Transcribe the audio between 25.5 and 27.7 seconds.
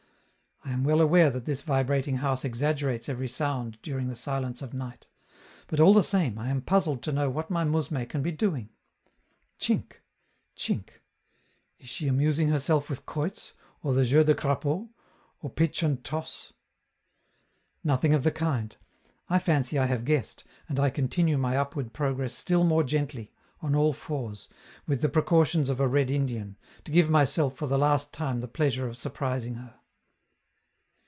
of a red Indian, to give myself for